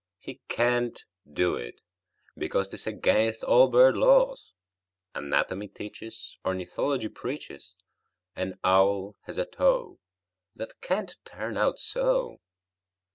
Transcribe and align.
He 0.17 0.41
can't 0.47 1.05
do 1.31 1.53
it, 1.55 1.79
because 2.35 2.67
'T 2.69 2.73
is 2.73 2.87
against 2.87 3.43
all 3.43 3.67
bird 3.67 3.95
laws. 3.95 4.51
Anatomy 5.13 5.67
teaches, 5.67 6.37
Ornithology 6.43 7.07
preaches 7.07 7.75
An 8.35 8.57
owl 8.63 9.15
has 9.25 9.37
a 9.37 9.45
toe 9.45 9.99
That 10.55 10.81
can't 10.81 11.15
turn 11.23 11.55
out 11.55 11.77
so! 11.77 12.39